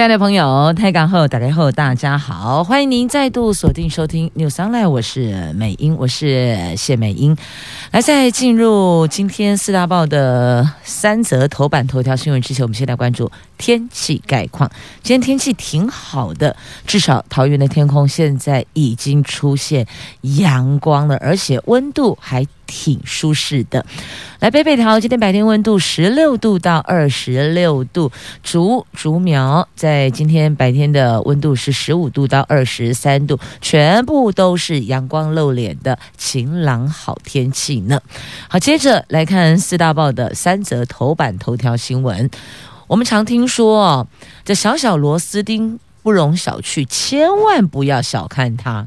[0.00, 7.36] 亲爱的朋友，台港后打开后，大家好，欢迎您再度锁定收听 New Sunlight 我是美英，我是谢美英。
[7.90, 14.70] 来，在进入今天四大报的三则头版头条新闻之前，我们先来关注天气概况。
[15.02, 16.56] 今天天气挺好的，
[16.86, 19.86] 至少桃园的天空现在已经出现
[20.22, 23.84] 阳光了，而且温度还挺舒适的。
[24.38, 28.12] 来，北北桃今天白天温度十六度到二十六度，
[28.44, 38.00] 竹竹苗在今天白天的温度是十五度到二十三度，全部都是阳光露脸的晴朗好天气呢。
[38.48, 42.30] 好，接着来看四大报的三则头版头条新闻。
[42.86, 44.06] 我们常听说哦，
[44.44, 48.86] 这小小螺丝钉不容小觑，千万不要小看它。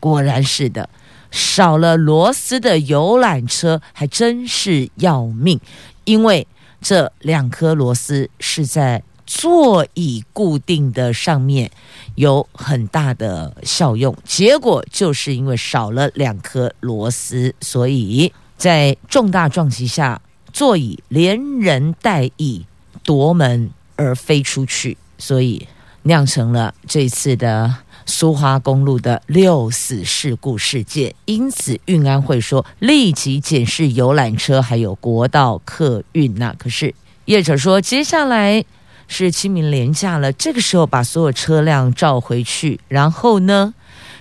[0.00, 0.88] 果然是的。
[1.30, 5.60] 少了螺丝的游览车还真是要命，
[6.04, 6.46] 因为
[6.80, 11.70] 这两颗螺丝是在座椅固定的上面
[12.16, 20.20] 有很大的效用，结果就是因为少了两颗螺丝，所以在重大撞击下，
[20.52, 22.66] 座椅连人带椅
[23.04, 25.68] 夺门而飞出去，所以
[26.02, 27.72] 酿成了这次的。
[28.06, 36.52] 苏花公路的六死事故事件，因此运安会说立即检视游览车还有国道客运那。
[36.54, 36.94] 可是
[37.26, 38.64] 业者说，接下来
[39.06, 43.74] 是清明连假了，这个时候把所有车辆召回去，然后呢，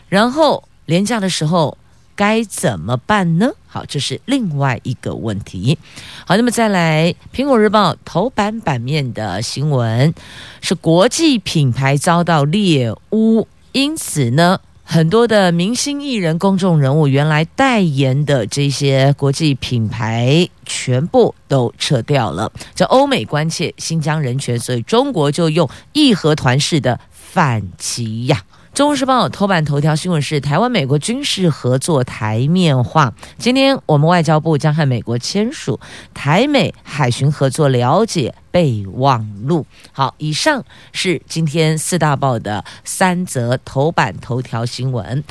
[0.07, 1.77] 然后连假的时候
[2.16, 3.52] 该怎么办呢？
[3.67, 5.77] 好，这是另外一个问题。
[6.25, 10.13] 好，那么再来，《苹果日报》头版版面的新闻
[10.61, 13.47] 是国际品牌遭到猎污。
[13.72, 22.52] 因此呢，很多的明星艺人、公众人物原来代言的这些国际品牌，全部都撤掉了。
[22.74, 28.41] 这欧美关切新疆人权，所以中国就用义和团式的反击呀。
[28.74, 33.13] 《中国时报》头版头条新闻是台湾美国军事合作台面化。
[33.38, 35.80] 今天我们外交部将和美国签署
[36.13, 39.66] 台美海巡合作了解备忘录。
[39.91, 40.63] 好，以上
[40.94, 45.24] 是今天四大报的三则头版头条新闻。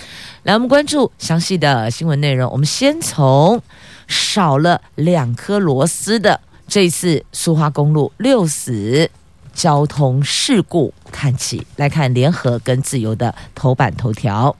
[0.43, 2.50] 来，我们关注详细的新闻内容。
[2.53, 3.62] 我们先从
[4.06, 9.10] 少了两颗螺丝的这次苏花公路六死。
[9.53, 14.56] 交通事故看起来看，联合跟自由的头版头条。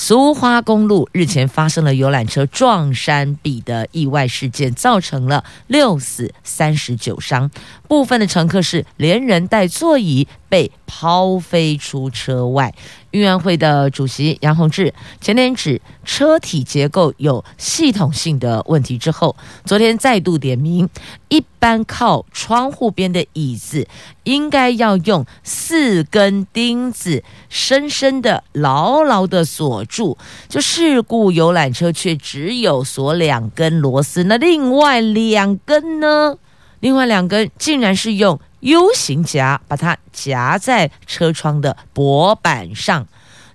[0.00, 7.50] 苏花公路日前发生了游览车撞山壁的意外事件，造成了六死三十九伤，
[7.88, 12.72] 部分的乘客是连人带座椅被抛飞出车外。
[13.10, 19.36] 运安会的主席杨宏志前天指车体结构有系统性的问题之后，
[19.66, 20.88] 昨天再度点名，
[21.28, 23.86] 一般靠窗户边的椅子
[24.24, 30.16] 应该要用四根钉子深深的、牢牢的锁住。
[30.48, 36.38] 就事故游览车却只有锁两根螺丝，那另外两根呢？
[36.80, 38.40] 另外两根竟然是用。
[38.60, 43.06] U 型夹把它夹在车窗的薄板上，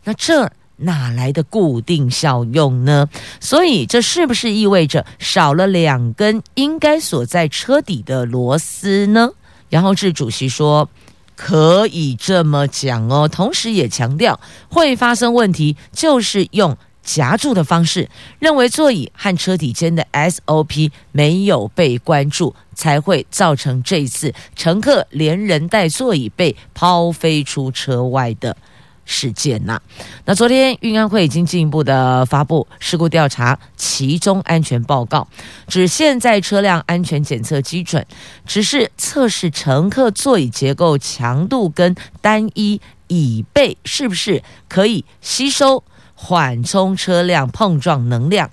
[0.05, 0.49] 那这
[0.83, 3.09] 哪来的固定效用呢？
[3.39, 9.31] 所以这是不是意味着少了两根应该锁在车底的螺丝呢？
[9.69, 10.89] 杨宏智主席说
[11.35, 14.39] 可以这么讲哦，同时也强调
[14.69, 16.77] 会发生问题，就是用。
[17.05, 28.55] 夹住的方式，认为座椅和车体间的 SOP 没有被关注，才会造成这次乘客连人带座椅被抛飞出车外的
[29.05, 29.81] 事件呐。
[30.25, 35.27] 那昨天运安会已经进一步的发布事故调查其中安全报告，
[35.67, 38.05] 指现在车辆安全检测基准
[38.45, 45.83] 只是测试乘客座椅结构强度跟单一椅背是不是可以吸收。
[46.15, 48.49] 缓冲车辆碰撞能量，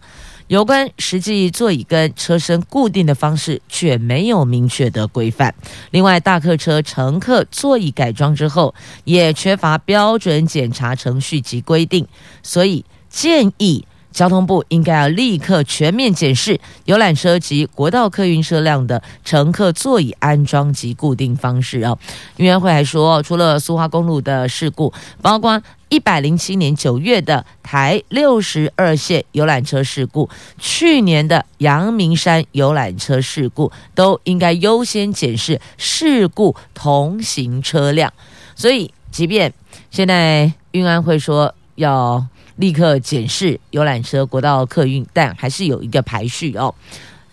[0.51, 5.55] 有关实际座椅跟车身固定的方式却没有明确的规范。
[5.93, 8.75] 另外，大客车乘客座椅改装之后，
[9.05, 12.05] 也缺乏标准检查程序及规定，
[12.43, 13.87] 所以建议。
[14.13, 21.97] 交通部应该要立刻全面检视游览车及国道客运车辆的乘客座椅安装及固定方式哦。
[22.37, 24.93] 运安会还说，除了苏花公路的事故，
[25.23, 38.13] 包括一百零七年九月的台六十二线游览车事故，去年的阳明山游览车事故，都应该优先检视事故同行车辆。
[38.55, 39.53] 所以，即便
[39.91, 42.25] 现在运安会说要
[42.57, 46.73] 立刻检视游览车、国道客运，但还是有一个排序哦。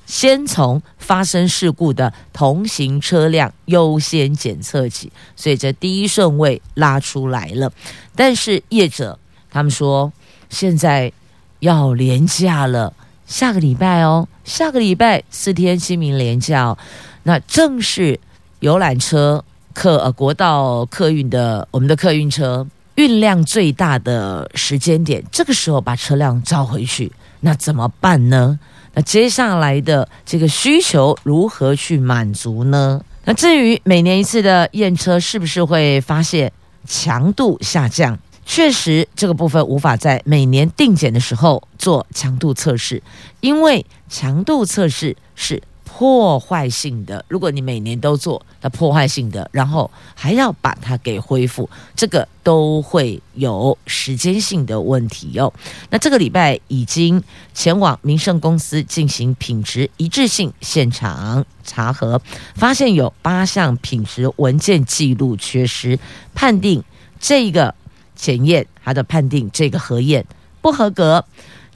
[0.08, 7.72] 先从发生事故的同行车辆优先检测起，所以这第一顺位拉出来了。
[8.16, 9.20] 但是业者
[9.52, 10.12] 他们说，
[10.50, 11.12] 现在
[11.60, 12.94] 要连假了，
[13.26, 16.76] 下个礼拜哦，下个礼拜四天清明连假，
[17.24, 18.18] 那正是
[18.62, 19.44] 游览车
[19.74, 22.66] 客呃国道客运的我们的客运车
[22.96, 27.12] 运量最大的时间点，这个时候把车辆召回去，
[27.42, 28.58] 那怎么办呢？
[28.98, 33.00] 那接下来的这个需求如何去满足呢？
[33.26, 36.52] 那至于每年一次的验车是不是会发现
[36.88, 38.18] 强度下降？
[38.44, 43.04] 确实，这个部分无法在每年定检的时候做强度测试，
[43.40, 45.62] 因为强度测试是。
[45.98, 55.52] 破坏性的，如果你每年都做，它破坏性的，然后还要把它给恢复，这个都会有时间性的问题哦。
[55.90, 62.22] 那这个礼拜已经前往明胜公司进行品质一致性现场查核，
[62.54, 65.98] 发现有八项品质文件记录缺失，
[66.36, 66.84] 判定
[67.20, 67.74] 这个
[68.16, 70.24] 检验，它的判定这个核验
[70.62, 71.26] 不合格。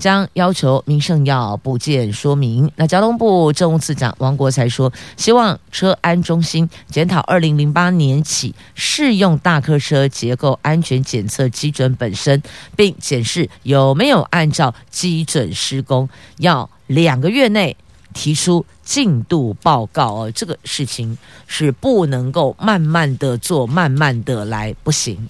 [0.01, 2.69] 将要求民胜要补件说明。
[2.75, 12.41] 那交通部政务次长王国材说，希望车安中心检讨二零零八年起适用大客车结构安全检测基准本身，
[12.75, 16.09] 并检视有没有按照基准施工，
[16.39, 17.77] 要两个月内
[18.11, 20.31] 提出进度报告哦。
[20.33, 21.15] 这个事情
[21.45, 25.29] 是不能够慢慢的做，慢慢的来，不行。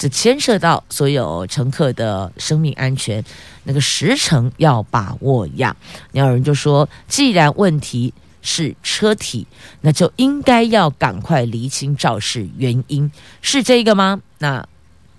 [0.00, 3.22] 这牵涉到所有乘客的生命安全，
[3.64, 5.76] 那个时程要把握呀。
[6.12, 9.46] 有人就说，既然问题是车体，
[9.82, 13.12] 那就应该要赶快厘清肇事原因，
[13.42, 14.22] 是这个吗？
[14.38, 14.66] 那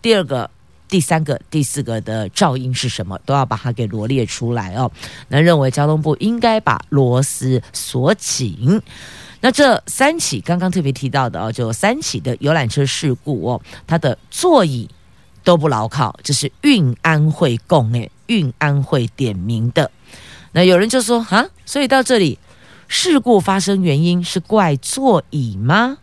[0.01, 0.49] 第二个、
[0.91, 3.17] 第三个、第四个的噪音是什么？
[3.25, 4.91] 都要把它给罗列出来哦。
[5.29, 8.81] 那认为交通部应该把螺丝锁紧。
[9.39, 14.89] 那这三起刚刚特别提到的哦，就三起的游览车事故哦，它的座椅
[15.45, 19.89] 都不牢靠，这是运安会供诶，运安会点名的。
[20.51, 22.37] 那有人就说啊，所以到这里
[22.89, 25.99] 事故发生原因是怪座椅吗？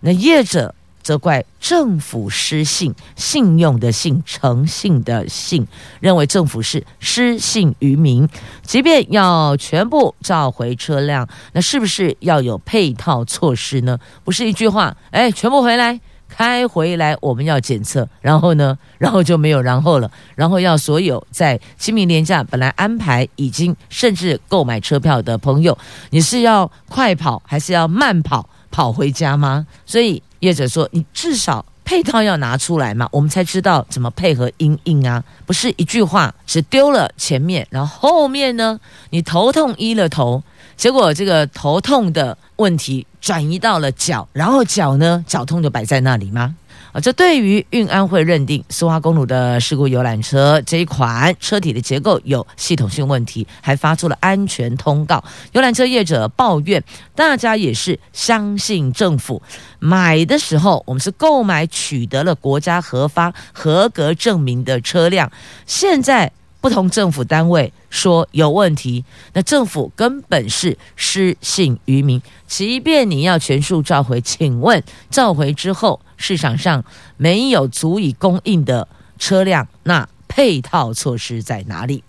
[0.00, 0.74] 那业者。
[1.02, 5.66] 责怪政府失信，信用的信，诚信的信，
[6.00, 8.28] 认为政府是失信于民。
[8.62, 13.98] 即便要全部召回车辆，那是不是要有配套措施呢？
[14.24, 20.10] 不是一句话，哎，全部回来，开回来，我们要检测，然后呢，然后就没有然后了。
[20.36, 25.76] 然后要所有在清明连假本来安排已经甚至购买车票的朋友，
[26.10, 29.66] 你是要快跑还是要慢跑跑回家吗？
[29.84, 30.22] 所以。
[30.40, 38.78] 业者说：“你至少配套要拿出来嘛，我们才知道怎么配合阴应啊，不是一句话只丢了前面，然后后面呢，
[39.10, 40.42] 你头痛医了头，
[40.76, 46.56] 结果这个头痛的问题转移到了脚，然后脚呢，脚痛就摆在那里吗？”
[46.92, 55.22] 啊，这对于运安会认定苏花公路的事故游览车这一款车体的结构有系统性问题，还发出了安全通告。
[55.52, 56.82] 游览车业者抱怨，
[57.14, 59.40] 大家也是相信政府，
[59.78, 65.30] 买的时候我们是购买取得了国家核发合格证明的车辆，
[65.66, 66.32] 现在。
[66.62, 72.20] 不同政府单位说有问题，那政府根本是失信于民。
[72.46, 76.84] 即便你要全数召回，请问召回之后市场上
[77.16, 78.86] 没有足以供应的
[79.18, 82.04] 车辆，那配套措施在哪里？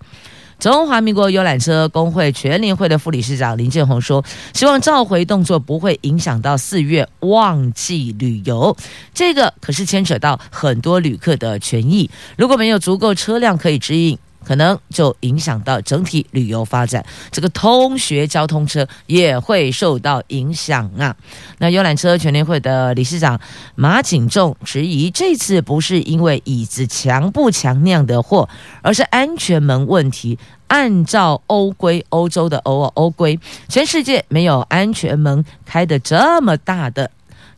[0.60, 8.76] 中华民国游览车工会全联会的副理事长林建宏说：“希望召回动作不会影响到四月旺季旅游，
[9.12, 12.08] 这个可是牵扯到很多旅客的权益。
[12.36, 21.16] 如果没有足够车辆可以指引。”可能就影响到整体旅游发展，这个通学交通车也会受到影响啊。
[21.58, 23.40] 那游览车全联会的理事长
[23.74, 28.48] 马景仲质疑，这次不是因为椅子强不强酿的祸，
[28.82, 30.38] 而是安全门问题。
[30.68, 37.10] 按照欧规，欧洲的欧欧规，全世界没有安全门开的这么大的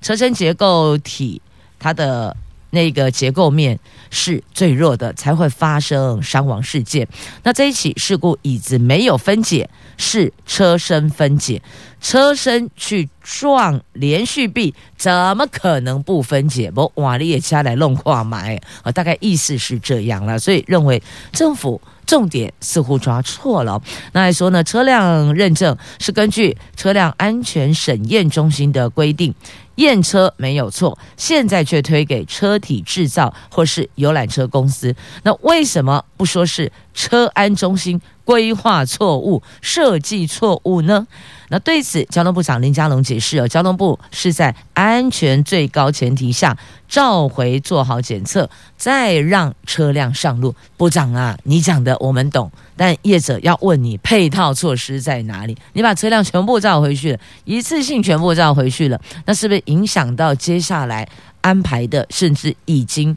[0.03, 1.41] 车身结构体，
[1.79, 2.37] 它的。
[2.75, 3.79] 那个结构面
[4.11, 7.09] 是最弱的，才会发生伤亡事件。
[7.45, 11.63] 那这一起事故，椅子没有分解，是车身分解，
[12.05, 16.71] 车身去撞连续壁，怎么可能不分解？
[16.71, 23.81] 不，瓦力也加来弄化埋啊，大概意思是这样了，所以认为政府重点似乎抓错了。
[24.13, 29.35] 那还说呢，车辆认证是根据车辆安全审验中心的规定。
[29.77, 34.95] 验车没有错，现在却推给车体制造或是游览车公司，
[35.25, 41.07] 那为什么不说是车安中心规划错误、设计错误呢？
[41.51, 46.57] 那对此，交通部长林佳龙解释：哦，交通部是在安全最高前提下，
[46.89, 50.55] 召回做好检测，再让车辆上路。
[50.77, 55.57] 部长啊，你讲的我们懂，但业者要问你配套措施在哪里？
[55.75, 61.07] 你把车辆全部召回去了，一次性全部召回去了，那是不是影响到接下来
[61.43, 63.15] 安排的，甚至已经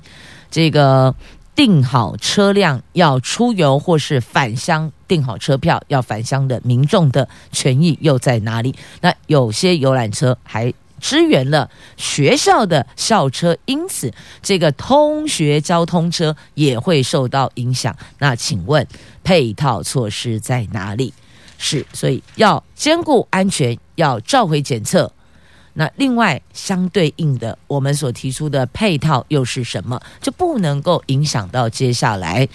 [0.51, 1.15] 这个？
[1.57, 8.75] 订好车辆要出游或是返乡，订好车票要返乡的民众的权益又在哪里？
[9.01, 10.71] 那有些游览车还
[11.01, 17.97] 支援了学校的校车，因此这个通学交通车也会受到影响。
[18.19, 18.87] 那请问
[19.23, 21.11] 配套措施在哪里？
[21.57, 25.11] 是，所以要兼顾安全，要召回检测。
[25.79, 30.01] 那另外相对应的，我们所提出的配套又是什么？
[30.19, 32.49] 就不能够影响到接下来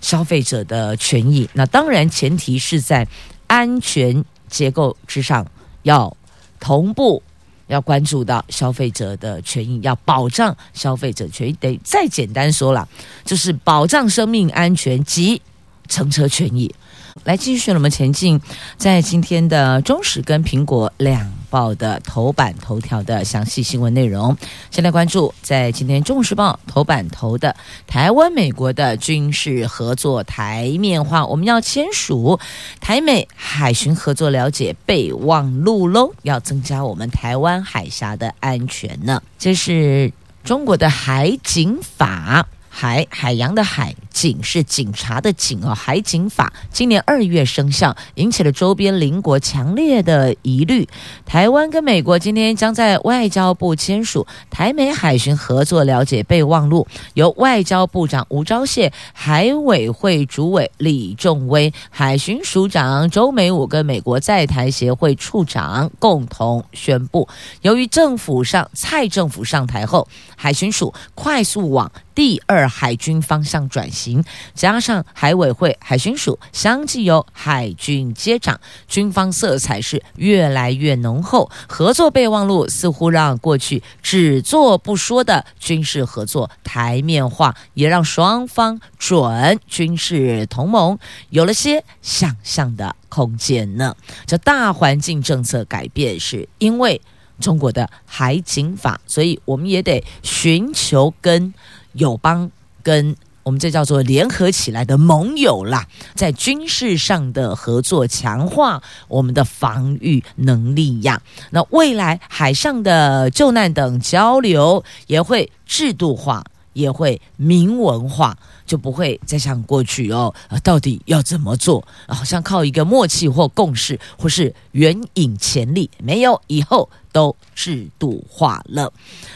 [0.00, 1.48] 消费者的权益。
[1.52, 3.06] 那当然前提是在
[3.46, 5.46] 安全结构之上，
[5.84, 6.16] 要
[6.58, 7.22] 同步，
[7.68, 11.52] 要关注到消费者的权益，要保障消费者权益。
[11.60, 12.88] 得再简单说了，
[13.24, 15.40] 就是保障生命安全及
[15.86, 16.74] 乘车权益。
[17.22, 18.40] 来继续我们前进，
[18.76, 24.36] 在今天的中时跟苹果两报的头版头条的详细新闻内容，
[24.72, 27.54] 先来关注在今天中时报头版头的
[27.86, 32.40] 台湾美国的军事合作台面化，我们要签署
[32.80, 39.22] 台美海巡合作了解备忘录喽，要增加我们台湾海峡的安全呢。
[39.38, 42.48] 这是中国的海警法。
[42.76, 45.74] 海海洋的海，警是警察的警哦。
[45.74, 50.88] 海警法今年二月生效，引起了周边邻国强烈的疑虑。
[51.26, 67.28] 台湾跟美国今天将在外交部签署台美海巡合作了解备忘录，由外交部长吴钊燮、海委会主委李仲威、海巡署长周美武跟美国在台协会处长共同宣布。
[67.62, 70.06] 由于政府上蔡政府上台后，
[70.36, 74.22] 海巡署快速往第二海军方向转型，行
[74.54, 81.50] 加上海委会、海巡署相继由海军接掌，军方色彩是越来越浓厚。
[81.66, 90.98] 合作备忘录似乎让过去只做不说的军事合作台面化，也让双方准军事同盟
[91.30, 93.96] 有了些想象的空间呢。
[94.26, 97.00] 这大环境政策改变，是因为
[97.40, 101.54] 中国的海警法，所以我们也得寻求跟。
[101.94, 102.50] 友邦
[102.82, 103.14] 跟
[103.44, 111.20] 我们这叫做联合起来的盟友啦，在军事上的合作，强化我们的防御能力呀。
[111.50, 118.34] 那未来海上的救难等交流也会制度化，也会明文化，
[118.64, 121.86] 就不会再像过去哦，到底要怎么做？
[122.08, 126.88] 好像靠一个默契或共识，或是援引潜力，没有以后。
[127.14, 128.92] 都制度化了。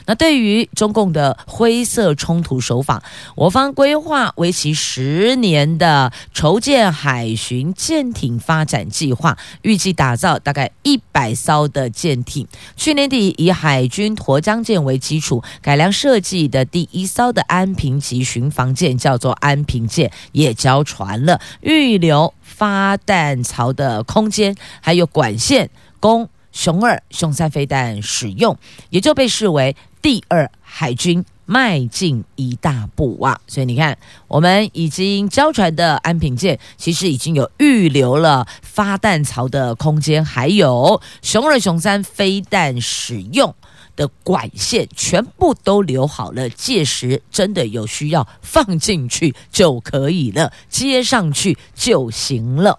[0.07, 3.05] 那对于中共的灰色冲突手法，
[3.37, 12.49] 我方规划为期十年的筹建海巡舰艇发展计划，预计打造大概一百艘的舰艇。
[12.75, 21.41] 去年底以海军沱江舰为基础改良设计的第一艘的安平级巡防舰，叫做安平舰，也交船了。
[21.61, 25.71] 预留发弹槽的空间，还有管线
[26.01, 26.29] 供。
[26.53, 28.57] 雄二、雄三飞弹使用，
[28.91, 33.41] 也就被视为第二海军迈进一大步啊！
[33.47, 43.55] 所以你看，我们已经交船的安平舰，其实已经有预留了发弹槽的空间，还有雄二、雄三飞弹使用
[43.97, 46.49] 的管线，全部都留好了。
[46.51, 52.79] 届时真的有需要放进去就可以了，接上去就行了。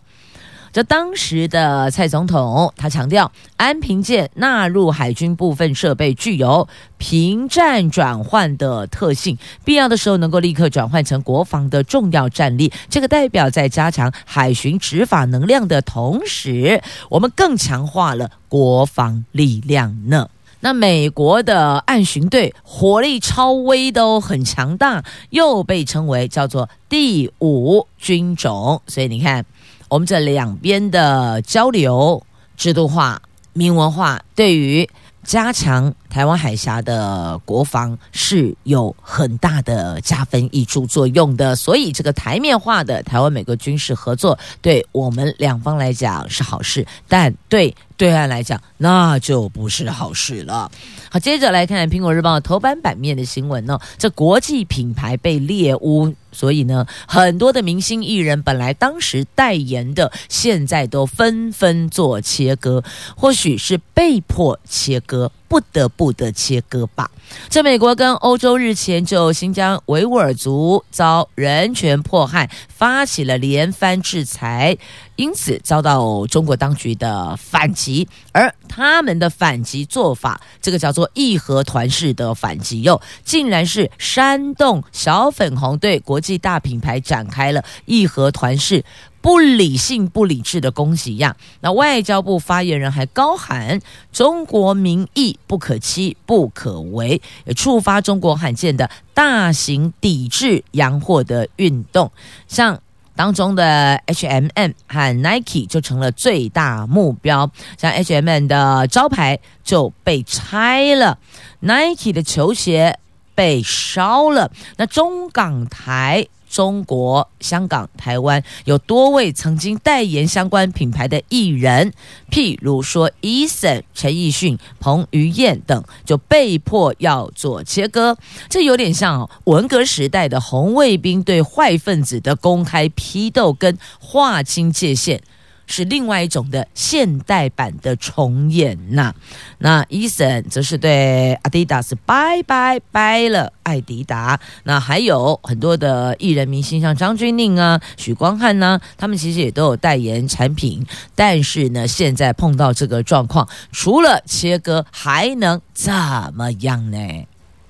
[0.72, 12.72] 这当时的蔡总统，他强调，安平舰纳入海军部分设备具有平战转换的特性，必要的时候能够立刻转换成国防的重要战力。
[12.88, 20.30] 这个代表在加强海巡执法能量的同时，我们更强化了国防力量呢。
[20.62, 29.44] 那美国的岸巡队火力超威，都很强大，又被称为叫做第五军种，所以你看。
[29.90, 32.24] 我们这两边的交流
[32.56, 33.22] 制度化、
[33.54, 34.88] 明文化对于
[35.24, 50.72] 加强台湾海峡的国防是有很大的加分挹注作用的，所以这个台面化的台湾美国军事合作对我们两方来讲是好事，但对对岸来讲那就不是好事了。
[51.12, 62.84] 好，接着来看《苹果日报》头版版面的新闻呢，这国际品牌被猎污，所以呢，很多的明星艺人本来当时代言的，现在都纷纷做切割，
[63.16, 65.32] 或许是被迫切割。
[65.50, 67.12] 不得不的切割吧。
[67.50, 74.78] 在美国跟欧洲日前就新疆维吾尔族遭人权迫害发起了连番制裁，
[75.16, 78.08] 因此遭到中国当局的反击。
[78.32, 88.84] 而他们的反击做法，这个叫做义和团式的反击，哟，竟然是煽动小粉红对国际大品牌展开了义和团式。
[89.22, 91.36] 不理性、不理智的攻击呀！
[91.62, 93.80] 那外交部发言人还高喊
[94.14, 102.10] “中国民意不可欺、不可为”，也触发中国罕见的大型抵制洋货的运动。
[102.48, 102.80] 像
[103.16, 111.18] 当中的 H&M 和 Nike 就成了最大目标，像 H&M 的招牌就被拆了
[111.60, 112.98] ，Nike 的球鞋
[113.36, 114.50] 被烧了。
[114.78, 116.26] 那中港台。
[116.50, 121.94] 中国、香港、台湾有多位曾经代言相关品牌的艺人，
[122.32, 128.18] 譬如说 Eason、陈奕迅、彭于晏等，就被迫要做切割。
[128.50, 135.22] 这有点像文革时代的红卫兵对坏分子的公开批斗跟划清界限。
[135.70, 139.14] 是另外一种的现代版的重演呐。
[139.60, 144.40] 那 Eason 则是对 Adidas 拜拜拜了，爱迪达。
[144.64, 150.86] 那还有很多的艺人明星，像张钧甯啊、许光汉呢，他们其实也都有代言产品。
[151.14, 155.94] 但是呢，现在碰到这个状况，除了切割，还能怎
[156.34, 156.98] 么样呢？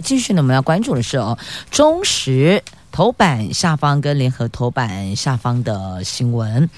[0.01, 1.38] 继续呢，我们要关注的是哦，
[1.70, 6.70] 中时头版下方跟联合头版下方的新闻。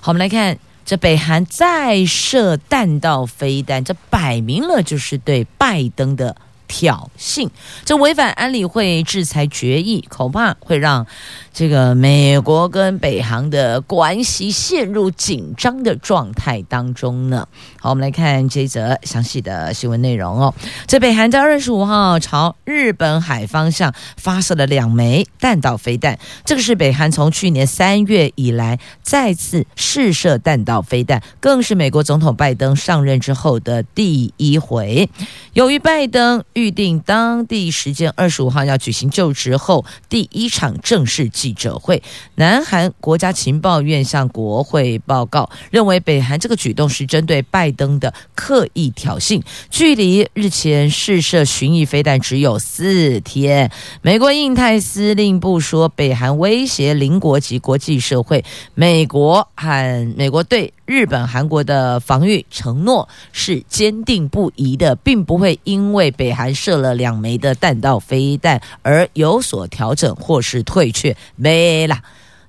[0.00, 0.56] 好，我们来看。
[0.84, 6.36] 这北韩再射弹道飞弹，这摆明了就是对拜登的
[6.70, 7.48] 挑衅。
[7.84, 11.04] 这违反安理会制裁决议，恐怕会让。
[11.52, 17.48] 这个美国跟北韩的关系陷入紧张的状态当中呢。
[17.80, 20.54] 好，我们来看这则详细的新闻内容哦。
[20.86, 35.10] 这北韩在二十五号朝日本海方向发射了两枚弹道飞弹，这个是北韩从去年三月以来再次试射弹道飞弹，更是美国总统拜登上任之后的第一回。
[35.54, 41.30] 由于拜登预定当地时间二十五号要举行就职后第一场正式。
[41.30, 42.02] 记者会，
[42.34, 49.40] 南韩国家情报院向国会报告，认为北韩这个举动是针对拜登的刻意挑衅。
[49.70, 53.70] 距离日前试射巡弋飞弹只有四天，
[54.02, 58.44] 美国印太司令部说，北韩威胁邻国及国际社会，
[58.74, 71.16] 美国和美国对日本、韩国的防御承诺是坚定不移的，并不会因为北韩射了两枚的弹道飞弹而有所调整或是退却。
[71.36, 71.96] 没了，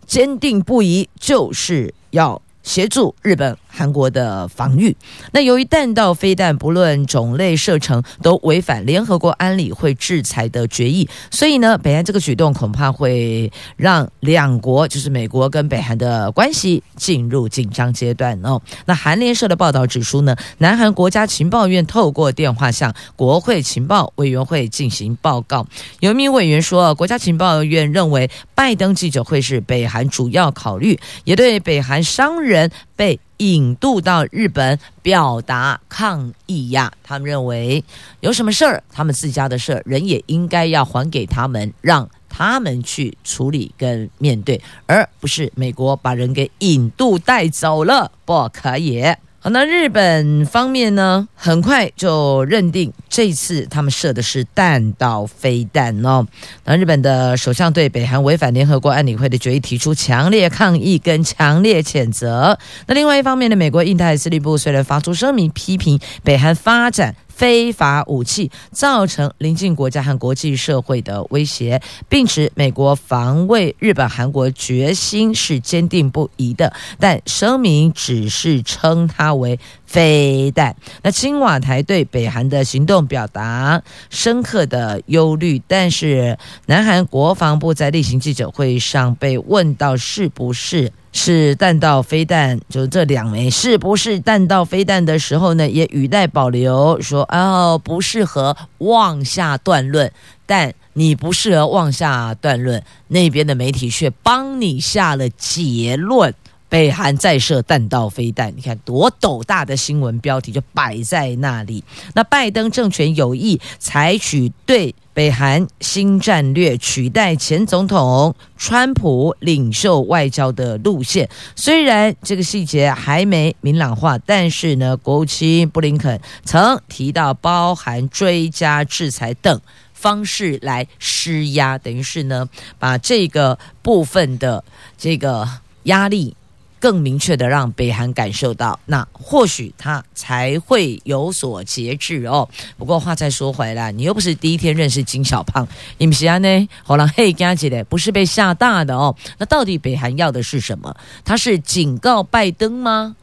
[0.07, 3.57] 坚定不移就是要协助日本。
[3.73, 4.93] 韩国的防御，
[5.31, 18.61] 那由于弹道飞弹不论种类射程都违反联合国安理会制裁的决议，所以呢，北韩这个举动恐怕会让两国，就是美国跟北韩的关系进入紧张阶段哦。
[18.85, 25.65] 那韩联社的报道指出呢，南韩国家情报院透过电话向国会情报委员会进行报告，
[26.01, 33.19] 有一名委员说，国家情报院认为拜登记者会是北韩主要考虑，也对北韩商人人被。
[33.41, 37.83] 引渡到日本表达抗议呀，他们认为
[38.19, 49.03] 有什么事儿，他们自家的事儿，人也应该要还给他们，让他们去处理跟面对，而不是美国把人给引渡带走了，不可以。
[49.43, 56.27] 好，那日本方面呢，很快就认定这次他们射的是弹道飞弹哦。
[56.63, 62.59] 那日本的首相对北韩违反联合国安理会的决议提出强烈抗议跟强烈谴责。
[62.85, 67.15] 那另外一方面呢，美国印太司令部虽然发出声明批评北韩发展。
[67.41, 80.75] 非法武器造成邻近国家和国际社会的威胁，并指美国防卫日本、韩国决心是坚定不移的，但声明只是称它为飞弹。
[81.01, 100.11] 那青瓦台对北韩的行动表达深刻的忧虑，但是南韩国防部在例行记者会上被问到是不是是弹道飞弹，就这两枚是不是弹道飞弹的时候呢，也语带保留说哦，不适合妄下断论。
[100.45, 106.33] 但你不适合妄下断论，那边的媒体却帮你下了结论。
[106.71, 111.83] 北韩再射弹道飞弹，你看多斗大的新闻标题就摆在那里。
[112.13, 121.29] 那拜登政权有意采取对北韩新战略，取代前总统川普领袖外交的路线。
[121.57, 129.59] 虽然这个细节还没明朗化，但是呢，国务卿布林肯曾提到包含追加制裁等
[129.93, 132.47] 方式来施压，等于是呢，
[132.79, 134.63] 把这个部分的
[134.97, 135.45] 这个
[135.83, 136.33] 压力。
[136.81, 142.49] 更明确的让北韩感受到，那或许他才会有所节制哦。
[142.75, 145.67] 不过话再说回来，你又不是第一天认识金小胖，
[145.99, 146.67] 你们西安呢？
[146.83, 149.15] 好了，嘿，家姐的不是被吓大的哦。
[149.37, 150.95] 那到底北韩要的是什么？
[151.23, 153.15] 他是警告拜登吗？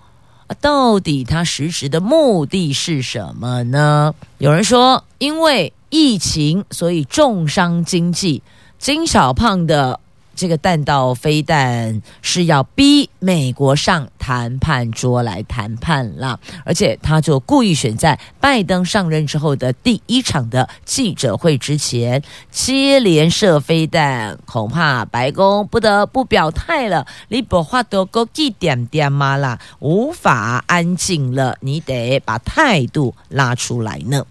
[0.61, 4.15] 到底他实质的目的是什么呢？
[4.39, 8.43] 有人说，因为疫情，所以重伤经济。
[8.79, 9.99] 金小胖的。
[10.39, 22.23] 这个弹道飞弹是要逼美国上谈判桌来谈判了，而且他就故意选在拜登上任之后的第一场的记者会之前
[22.53, 27.05] 接连射飞弹，恐怕白宫不得不表态了。
[27.27, 34.25] 你不话都够一点点嘛啦，无法安静了，你得把态度拉出来呢。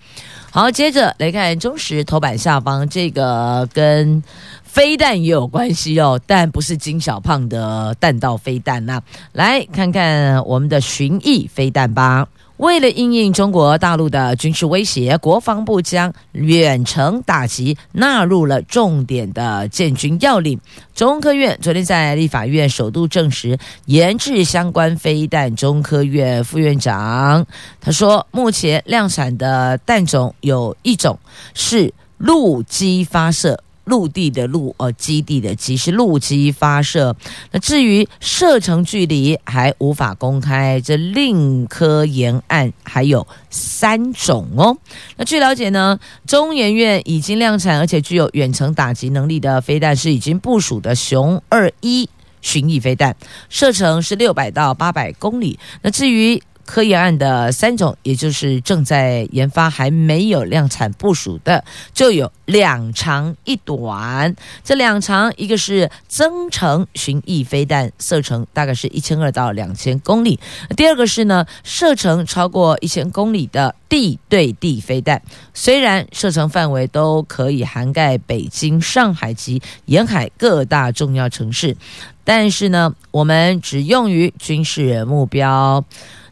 [0.52, 4.24] 好，接着来看中时头版下方这个跟。
[4.68, 9.02] 飞弹也有关系哦，但不是金小胖的弹道飞弹呐、
[9.32, 12.28] 来看看我们的巡弋飞弹吧。
[12.58, 20.60] 为了应应中国大陆的军事威胁，国防部将远程打击纳入了重点的建军要领。
[20.96, 25.56] 中科院昨天在立法院首度证实研制相关飞弹。
[25.56, 27.46] 中科院副院长
[27.80, 31.20] 他说，目前量产的弹种有一种
[31.54, 33.64] 是陆基发射。
[33.88, 37.16] 陆地的陆，呃，基地的基是陆基发射。
[37.52, 44.78] 那至于射程距离还无法公开，这另科研案还有三种哦。
[45.16, 52.08] 那据了解呢，中研院已经量产而且具有远程打击能力的飞弹是已经部署的雄二一
[52.42, 53.16] 巡弋飞弹，
[53.50, 55.58] 射程是六百到八百公里。
[55.82, 64.36] 那至于科研案的三种，也就是正在研发还没有量产部署的，就有两长一短。
[64.66, 70.38] 这两长，一个是增程巡弋飞弹，射程大概是一千二到两千公里；
[70.76, 75.22] 第二个是呢，射程超过一千公里的地对地飞弹。
[75.54, 81.78] 虽然射程范围都可以涵盖北京、上海及沿海各大重要城市，
[82.26, 85.86] 但是呢，我们只用于军事目标。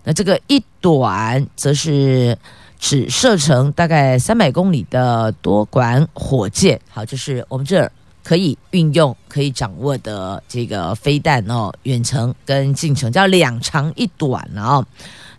[0.05, 2.37] 那这个一短，则是
[2.79, 6.79] 指射程大概三百公里的多管火箭。
[6.89, 7.91] 好，就是我们这儿
[8.23, 14.85] 可以运用、可以掌握的这个飞弹哦，远程跟近程叫两长一短哦。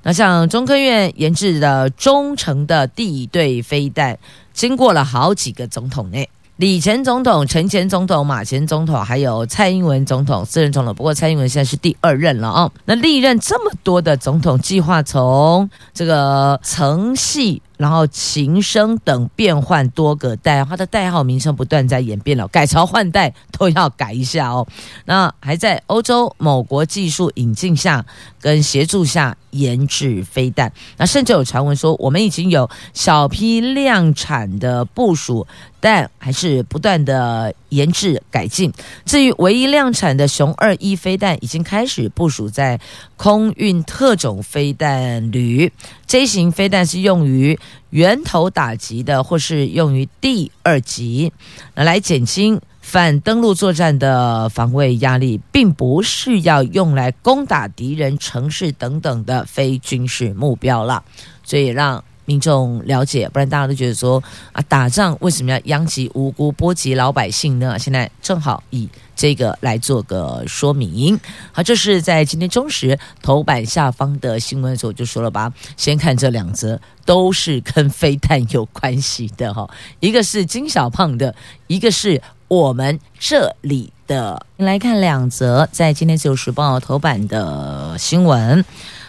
[0.03, 4.19] 那像中科院研制的中程的地对飞弹，
[4.53, 6.29] 经过了好几个总统呢。
[6.57, 10.95] 李前总统、陈前总统、马前总统，还有蔡英文总统四任总统。
[10.95, 12.73] 不过蔡英文现在是第二任了哦。
[12.87, 17.61] 那历任这么多的总统，计划从这个层系。
[17.77, 24.67] 然后琴声等变换多个代，它的代号名称不断在演变了，改朝换代都要改一下哦。
[25.05, 28.05] 那还在欧洲某国技术引进下
[28.41, 35.47] 跟协助下研制飞弹，那甚至有传闻说我们已经有小批量产的部署，
[35.81, 38.73] 但还是不断的研制改进。
[39.05, 42.79] 至于唯一量产的熊二一飞弹，已经开始部署在
[43.17, 45.71] 空运特种飞弹旅。
[46.07, 47.59] J 型飞弹是用于
[47.91, 51.33] 源头打击的，或是用于第二级，
[51.75, 61.03] 来减轻反登陆作战的防卫压力，并不是要用来攻打敌人城市等等的非军事目标了，
[61.43, 67.79] 所以让民众了解，不然大家都觉得说啊，打仗为什么要殃及无辜、波及老百姓呢？
[67.79, 68.87] 现在正好以。
[69.19, 71.19] 这个来做个说明，
[71.51, 75.51] 好，这是在今天中时头版下方的新闻的时候就说了吧。
[75.79, 79.67] 先看这两则，都是跟飞弹有关系的哈，
[80.01, 81.35] 一个是金小胖的，
[81.67, 84.45] 一个是我们这里的。
[84.59, 88.63] 来看两则在今天自由时报头版的新闻。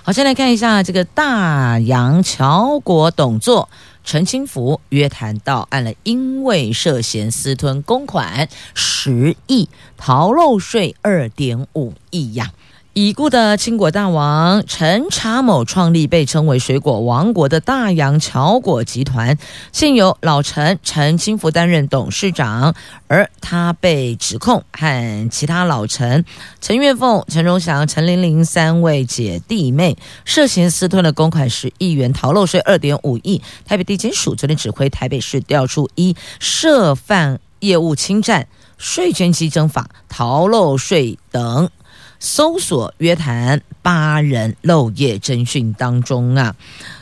[0.08, 3.68] 好，先来看一下这个大洋侨国董座。
[4.06, 9.68] 陈清福约谈到案了，因为涉嫌私吞公款十亿，
[9.98, 12.54] 逃漏税二点五亿呀。
[13.00, 19.38] 已故的青果大王陈查某创立被称为“水果王国”的大洋巧果集团，
[19.72, 22.74] 现由老陈陈清福担任董事长，
[23.06, 26.26] 而他被指控和其他老陈
[26.60, 33.40] 陈月凤、陈荣祥、陈玲玲三位姐弟妹涉嫌私吞了公款十亿元，逃漏税二点五亿。
[33.64, 38.48] 台北地检署昨天指挥台北市调出一涉犯业务侵占、
[38.80, 41.70] 税捐稽征法、逃漏税等。
[42.20, 46.56] 搜索约谈八人漏夜侦讯当中啊，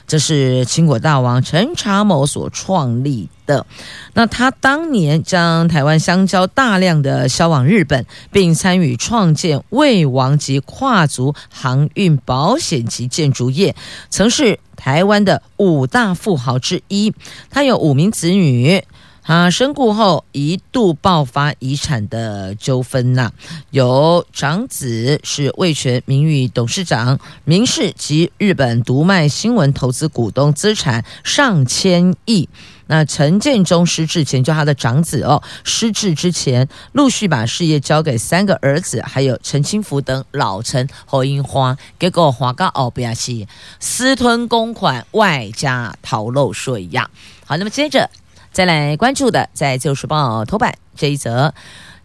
[0.05, 3.65] 这是青果大王陈查某所创立的。
[4.13, 13.75] 那他当年将台湾香蕉大量的销往日本，并参与创建魏王级跨足航运、保险及建筑业，
[14.09, 17.13] 曾是台湾的五大富豪之一。
[17.49, 18.83] 他有五名子女。
[19.27, 23.31] 他身故后一度爆发遗产的纠纷呐，
[23.71, 32.47] 有长子是味全名誉董事长，明世及日本读卖新闻投资股东，资产上千亿。
[32.85, 43.47] 那陈建中失智前，就他的长子哦，失智之前陆续把事业交给三个儿子，还有陈清福等老陈后樱花，结果花个奥比亚西
[43.79, 47.09] 私吞公款，外加逃漏税呀。
[47.43, 48.07] 好，那么接着。
[48.55, 51.53] 再来关注的，在《旧时报》头版这一则，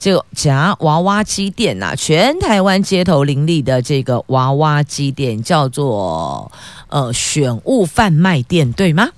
[0.01, 6.51] 就夹娃娃机店呐、全台湾街头林立的这个娃娃机店叫做
[6.89, 9.11] 呃选物贩卖店，对吗？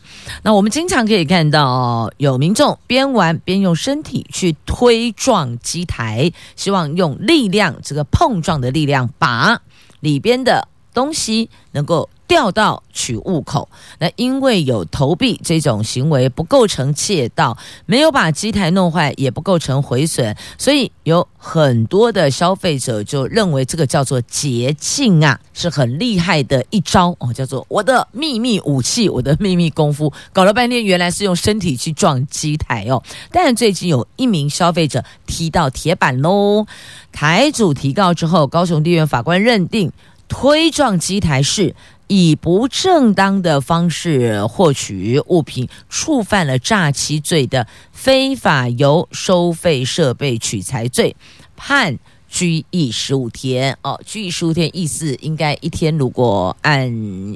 [0.42, 9.58] 那我们经常可以看到有民众边玩边用身体去推撞机台，希望用力量这个碰撞的力量把
[10.00, 12.08] 里边的东西能够。
[12.28, 33.02] 掉到取物口，那因为有投币这种行为不构成窃盗，没有把机台弄坏也不构成毁损，所以有很多的消费者就认为这个叫做捷径啊，是很厉害的一招哦，叫做我的秘密武器，我的秘密功夫，搞了半天原来是用身体去撞机台哦。
[33.30, 36.66] 但最近有一名消费者踢到铁板喽，
[37.12, 39.92] 台主提告之后，高雄地院法官认定
[40.32, 41.76] 推撞机台是。
[42.08, 51.16] 以不正当的方式获取物品，触犯了诈欺罪的非法由收费设备取财罪，
[51.56, 53.78] 判拘役十五天。
[53.80, 56.86] 哦，拘役十五天，意思应该一天如果按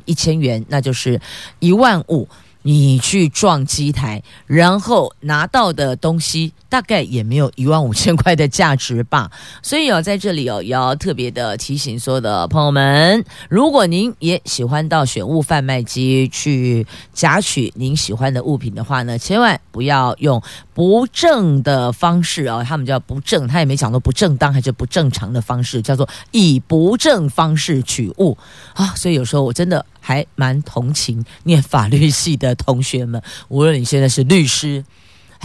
[0.04, 1.18] 一千元，那就是
[1.58, 2.28] 一万五。
[2.66, 9.30] 你去撞机台，然后拿到的东西大概也没有一万五千块的价值吧。
[9.62, 20.42] 所以哦，在这里哦，也要特别的提醒所有的朋友们，如果您也喜欢到选物贩卖机去夹取您喜欢的物品的话呢，千万不要用
[20.76, 28.36] 不正的方式啊，他们叫不正，他也没讲到不正当还是不正常的方式，叫做以不正方式取物
[28.74, 28.92] 啊。
[28.94, 29.84] 所以有时候我真的。
[29.98, 34.84] 还蛮同情念法律系的同学们，无论你现在是律师，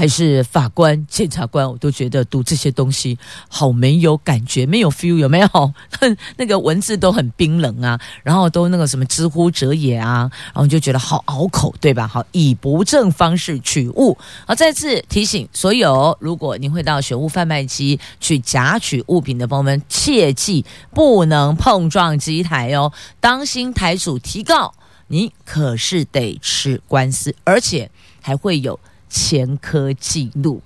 [0.02, 3.16] 还是法官、检察官，我都觉得读这些东西
[3.48, 5.74] 好没有感觉，没有 feel，有没有？
[6.38, 12.08] 那个文字都很冰冷啊，然后都那个什么“之乎者也”啊，然后就觉得好拗口，对吧？
[12.08, 14.18] 好，以不正方式取物。
[14.48, 24.74] 好，再次提醒所有，如果您会到选物贩卖机去夹取物品的朋友们，切记不能碰撞机台哦，当心台主提告，
[25.10, 28.80] 你可是得吃官司，而且还会有。
[29.12, 30.62] 前科记录，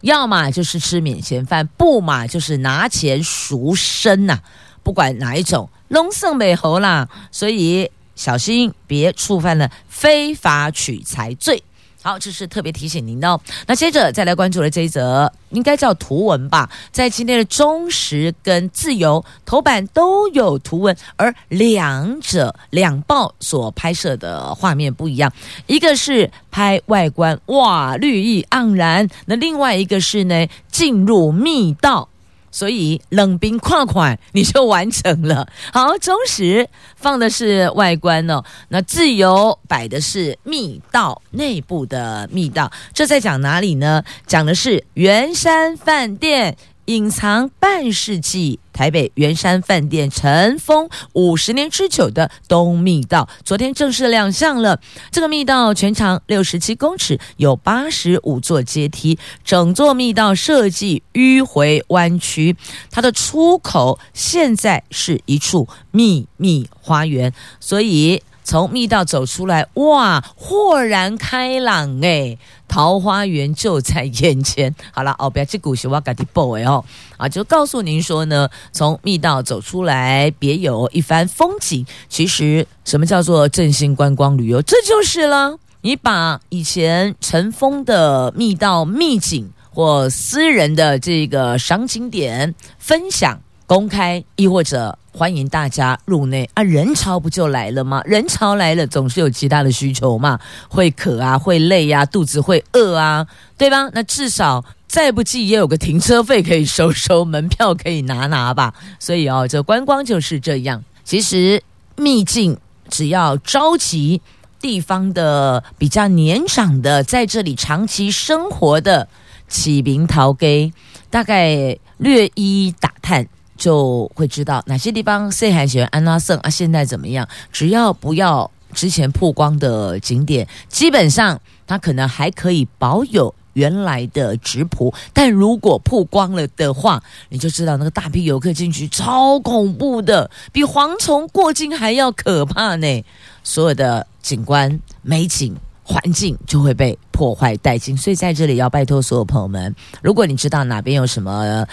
[0.00, 4.40] 要么就是吃免钱饭，不嘛就是拿钱赎身呐、
[4.82, 11.62] 不管哪一种，龙胜美猴啦，所以小心别触犯了非法取财罪。
[12.04, 13.40] 好，这是特别提醒您的哦。
[13.66, 25.32] 那接着再来关注的这一则，应该叫图文吧，在今天的中时跟自由头版都有图文，而两者两报所拍摄的画面不一样，
[25.66, 32.10] 一个是拍外观，哇，绿意盎然；那另外一个是呢，进入密道。
[32.54, 35.48] 所以冷冰块块你就完成了。
[35.74, 42.70] 好，中时放的是外观哦，那自由摆的是密道内部的密道。
[42.92, 44.04] 这在讲哪里呢？
[44.28, 46.56] 讲的是圆山饭店。
[46.86, 54.78] 隐藏半世纪，台北圆山饭店尘封五十年之久的东密道，昨天正式亮相了。
[55.10, 62.56] 这个密道全长六十七公尺，有八十五座阶梯，整座密道设计迂回弯曲，
[62.90, 68.22] 它的出口现在是一处秘密花园，所以。
[68.44, 72.36] 从密道走出来，哇，豁然开朗哎，
[72.68, 74.72] 桃花源就在眼前。
[74.92, 76.84] 好了，哦，不要去古时我赶紧报哎哦，
[77.16, 81.84] 啊，就告诉您说呢，从密道走出来，别有一番风景。
[82.08, 84.60] 其实，什么叫做振兴观光旅游？
[84.60, 85.58] 这就是了。
[85.80, 94.98] 你把以前尘封的密道秘境或私人的这个赏景点分享公开，亦或者。
[95.16, 96.62] 欢迎大家入内啊！
[96.64, 98.02] 人潮不就来了吗？
[98.04, 103.24] 人潮来了，总是有其他的需求嘛，会渴啊，会累呀、啊，肚子会饿啊，
[103.56, 103.88] 对吧？
[103.92, 108.74] 那至少再不济也有个停车费可以收收，门票可以拿拿吧。
[108.98, 110.82] 所以哦，这观光就是这样。
[111.04, 111.62] 其实
[111.94, 114.20] 秘境只要召集
[114.60, 119.06] 地方的比较年长的，在这里长期生活的
[119.46, 120.72] 起名桃给，
[121.08, 123.28] 大概略一打探。
[123.56, 126.50] 就会知道哪些地方谁还喜欢安拉圣啊？
[126.50, 127.28] 现在怎么样？
[127.52, 134.92] 只要不要之前曝光的景点，基本上它可能还可以保有原来的质朴。
[135.12, 143.04] 但如果曝光了的话，你就知道那个大批游客进去超恐怖的，比蝗虫过境还要可怕呢。
[143.44, 147.96] 所有的景观美景环境就会被破坏殆尽。
[147.96, 151.64] 所以在这里要拜托所有朋友们，如果你知道哪边有什么。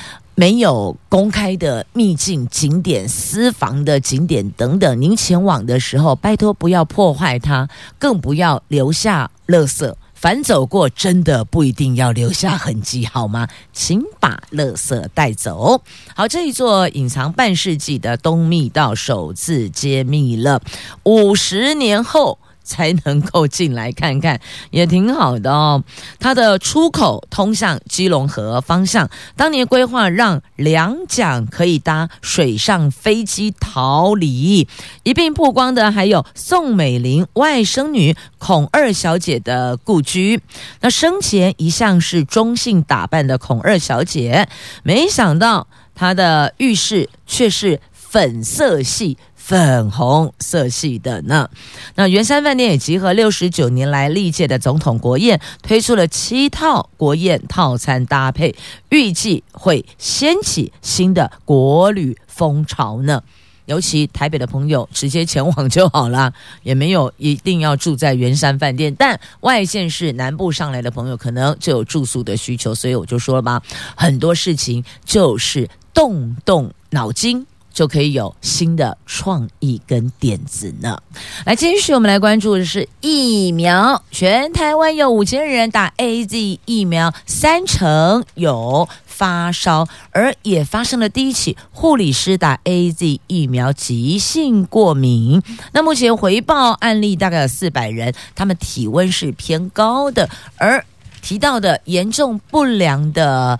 [0.42, 9.94] 没有公开的秘境景点、私房的景点等等，您前往的时候，拜托不要破坏它，更不要留下垃圾。
[10.16, 13.48] 反走过，真的不一定要留下痕迹，好吗？
[13.72, 15.84] 请把垃圾带走。
[16.16, 20.60] 好，这一座隐藏半世纪的东密道首次揭秘了，
[21.04, 22.40] 五十年后。
[22.72, 25.84] 才能够进来看看，也挺好的哦。
[26.20, 34.66] 它的出口通向基隆河方向，当年规划让两蒋可以搭水上飞机逃离。
[35.04, 40.40] 一并曝光的还有宋美龄外甥女孔二小姐的故居。
[40.80, 44.48] 那生前一向是中性打扮的孔二小姐，
[44.84, 49.18] 没想到她的浴室却是粉色系。
[49.44, 51.50] 粉红色系的呢？
[51.96, 58.56] 那圆山饭店也集合六十九年来历届的总统国宴，推出了七套国宴套餐搭配，
[58.90, 63.22] 预计会掀起新的国旅风潮呢。
[63.66, 66.32] 尤其台北的朋友直接前往就好了，
[66.64, 68.94] 也没有一定要住在圆山饭店。
[68.96, 73.62] 但外县市南部上来的朋友可能就有住宿的需求，所以我就说了吧，
[73.96, 77.46] 很多事情就是动动脑筋。
[77.74, 81.02] 就可以有新的创意跟点子呢。
[81.46, 95.42] 来，继续我们来关注的是疫苗，全台湾有五千人打 AZ 疫苗，三成有发烧，而也发生了第一起护理师打 AZ 疫苗急性过敏。
[95.72, 100.86] 那目前回报案例大概有四百人，他们体温是偏高的，而
[101.22, 103.60] 提到的严重不良的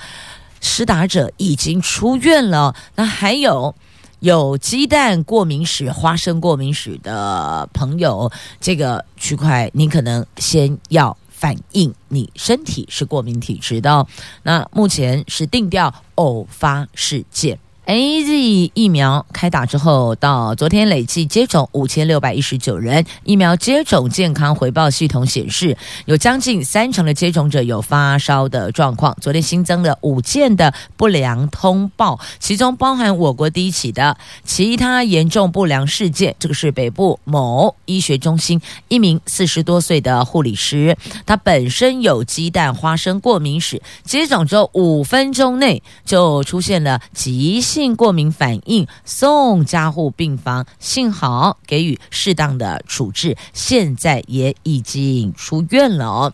[0.60, 2.76] 施打者已经出院了。
[2.96, 3.74] 那还有。
[4.22, 14.06] 有鸡蛋过敏史、花生过敏史的朋友，这个区块你可能先要反映你身体是过敏体质的。
[14.44, 17.58] 那目前是定调偶发事件。
[17.88, 23.04] AZ 疫苗开打之后，到昨天累计接种五千六百一十九人。
[23.24, 29.18] 疫苗接种健康回报系统显示，有将近三成的接种者有发烧的状况。
[29.20, 34.16] 昨天新增了五件的不良通报，其中包含我国第一起的
[34.46, 36.36] 其他严重不良事件。
[36.40, 47.92] 这个是北部某医学中心一名四十多岁的护理师，他本身有鸡蛋花生过敏史，接种之后五分钟内就出现了急性。
[47.96, 56.34] 过敏反应送加护病房，幸好给予适当的处置，现在也已经出院了。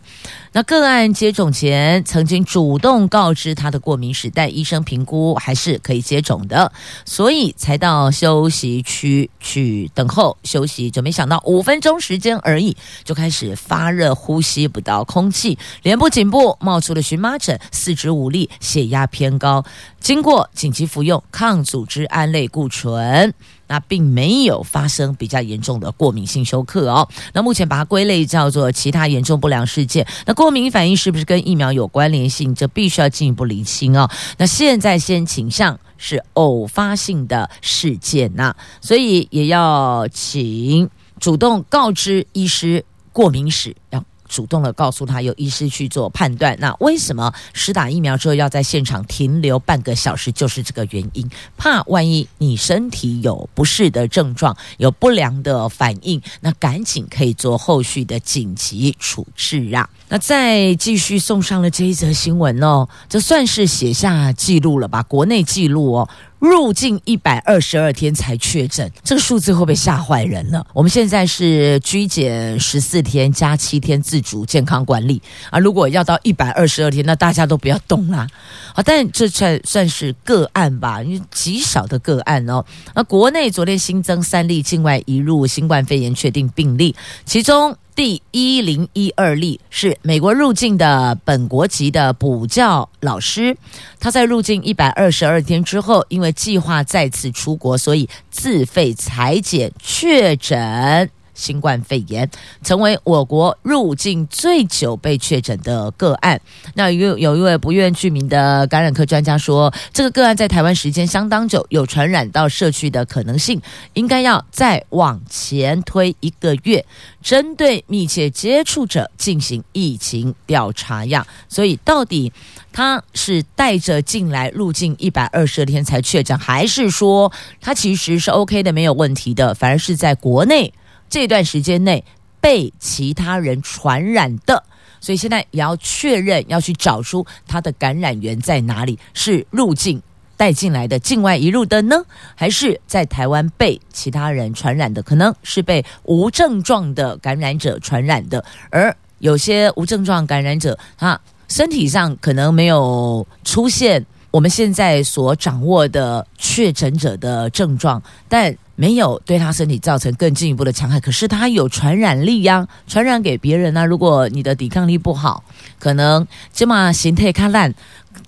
[0.53, 6.71] 那个案接种前曾经主动告知他的过敏史，但医生评估还是可以接种的，
[7.05, 10.89] 所以才到休息区去等候休息。
[10.89, 19.63] 就没想到五分钟时间而已，就开始发热，呼吸不到空气，脸部、颈部冒出了荨麻疹，四肢无力，血压偏高，
[19.99, 23.33] 经过紧急服用抗组织胺类固醇。
[23.69, 27.05] 那并没有发生比较严重的过敏性休克哦。
[27.33, 30.07] 那目前把它归类叫做其他严重不良事件。
[30.25, 32.55] 那过敏反应是不是跟疫苗有关联性？
[32.55, 34.09] 这必须要进一步厘清哦。
[34.37, 40.89] 那现在先倾向是偶发性的事件呐，所以也要请
[41.19, 46.57] 主动告知医师过敏史，要主动的告诉他，由医师去做判断。
[46.59, 50.31] 那为什么施打疫苗之后要在现场停留半个小时？
[50.31, 59.89] 就是这个原因，怕万一你身体有不适的症状，有不良的反应，那赶紧可以做后续的紧急处置啊。
[60.09, 65.01] 那再继续送上了这一则新闻哦，这算是写下记录了吧？
[65.03, 66.09] 国内记录哦。
[66.39, 70.65] 入境一百二十二天才确诊，这个数字会不会吓坏人了？
[70.73, 78.27] 我们现在是居检十四天加七天自主健康管理啊，如果要到一百二十二天，那大家都不要动啦。
[78.73, 82.63] 好，但这算算是个案吧，因为极少的个案哦。
[82.93, 87.75] 那国内昨天新增三例境外移入新冠肺炎确定病例，其中。
[87.97, 93.57] 第一零一二例是美国入境的本国籍的补教老师，
[93.99, 101.09] 他在入境一百二十二天之后，因为计划再次出国，所以自费采检确诊。
[101.37, 102.29] 新冠肺炎
[102.63, 106.41] 成为我国入境最久被确诊的个案。
[106.73, 113.61] 那有有一位不愿具名的感染科专家说，这个个案在台湾时间相当久，有传染到社区的可能性，
[113.93, 116.83] 应该要再往前推一个月，
[117.21, 121.25] 针对密切接触者进行疫情调查样。
[121.47, 122.33] 所以到底
[122.73, 127.31] 他是带着进来入境一百二十天才确诊，还是说
[127.61, 130.73] 他其实是 OK 的，没有问题的，反而是在国内？
[131.09, 132.03] 这段时间内
[132.39, 134.63] 被其他人传染的，
[134.99, 140.01] 所以现在也要确认，要去找出他的感染源在哪里，是入境
[140.35, 142.03] 带进来的境外移入的呢，
[142.35, 145.01] 还是在台湾被其他人传染的？
[145.01, 158.55] 可能是被无症状的感染者传染的，而有些无症状感染者，他身体上可能没有出现我们现在所掌握的确诊者的症状，但。
[158.79, 165.43] 没有对他身体造成更进一步的伤害，可是他有传染力呀、传染给别人呢、如果你的抵抗力不好，
[165.79, 167.73] 可能这么形态看烂，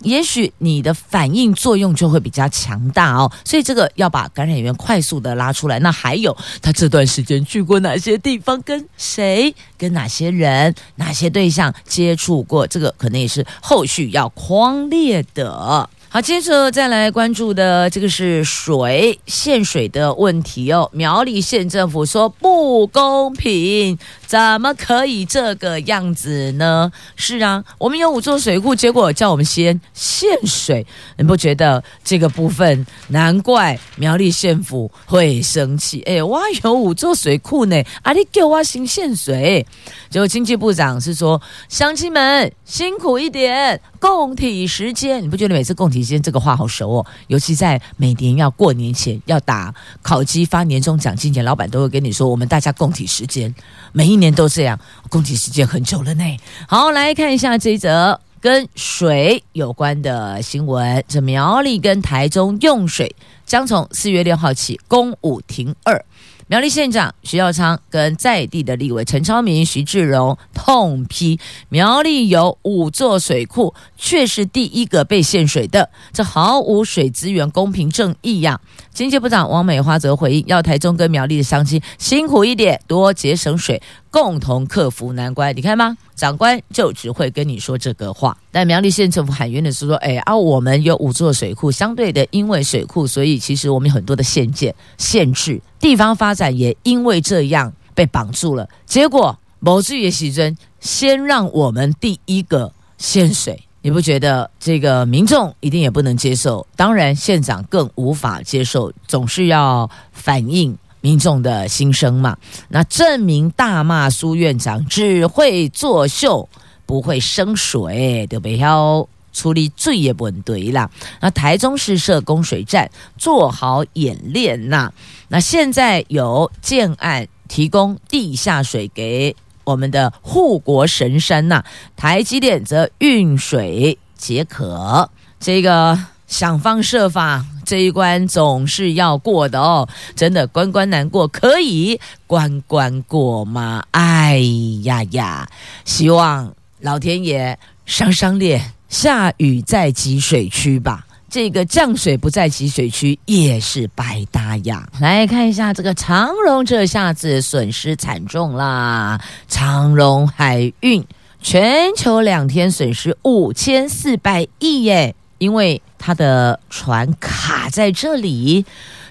[0.02, 3.32] 也许你的反应作用就会比较强大哦。
[3.46, 5.78] 所以这个要把感染源快速的拉出来。
[5.78, 15.88] 那还有他这段时间去过哪些地方，跟谁，跟哪些人，哪些对象接触过，这个可能也是后续要匡列的。
[16.12, 20.90] 好，接着再来关注的这个是水限水的问题哦。
[20.92, 23.96] 苗栗县政府说不公平，
[24.26, 26.92] 怎么可以这个样子呢？
[27.16, 30.84] 是啊，我们有五座水库，结果叫我们先限水，
[31.16, 36.02] 你不觉得这个部分难怪苗栗县府会生气？
[36.08, 39.64] 哎，我有五座水库呢，啊，你给我先限水。
[40.10, 45.22] 结果经济部长是说，乡亲们辛苦一点，共体时间。
[45.22, 47.06] 你不觉得每次共体时间这个话好熟哦？
[47.28, 53.54] 尤其在每年要过年前要打烤鸡发年终奖金前，老板都会跟你说，我们大家共体时间。
[53.92, 54.80] 每一年都这样，
[55.10, 56.24] 共体时间很久了呢。
[56.68, 66.06] 好，来看一下这一则跟水有关的新闻：这苗栗跟台中用水将从四月六号起公五停二。
[66.50, 71.40] 苗栗县长徐耀昌跟在地的立委陈超明、徐志荣痛批
[71.70, 78.60] 苗栗有五座水库，却是第一个被限水的，这毫无水资源公平正义呀！
[78.92, 83.80] 经济部长王美花则回应，要台中跟苗栗的乡亲辛苦一点，多节省水，
[84.12, 85.56] 共同克服难关。
[85.56, 85.98] 你看吗？
[86.16, 88.38] 长官就只会跟你说这个话。
[88.52, 98.68] 但苗栗县政府喊冤的是说，哎啊，我们有五座水库，相对的，因为水库，所以其实我们有很多的限制、限制，地方发展也因为这样被绑住了。
[98.86, 103.64] 结果某志也喜尊先让我们第一个限水。
[103.82, 106.68] 你不觉得这个民众一定也不能接受？
[106.76, 112.38] 当然，县长更无法接受，总是要反映民众的心声嘛。
[112.68, 116.48] 那证明大骂苏院长只会作秀，
[116.86, 120.90] 不会生水，就不要处理最也不对啦。
[121.22, 124.92] 那台中市设供水站，做好演练呐。
[125.28, 129.36] 那现在有建案提供地下水给。
[129.66, 135.08] 我们的护国神山呐、啊，台积电则运水解渴，
[135.40, 135.96] 这个
[136.30, 139.90] 想方设法这一关总是要过的哦。
[140.16, 143.84] 真的关关难过，可以关关过吗？
[143.92, 144.40] 哎
[144.84, 145.50] 呀呀！
[145.84, 151.06] 希望老天爷赏赏脸，下雨在集水区吧。
[151.32, 154.88] 这个降水不在集水区也是白搭呀！
[155.00, 159.20] 来看一下这个长荣，这下子损失惨重啦！
[159.48, 161.06] 长荣海运
[161.42, 168.66] 全球两天损失五千四百亿耶，因为他的船卡在这里，